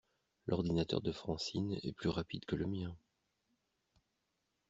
[0.47, 2.97] L'ordinateur de Francine est plus rapide que le mien.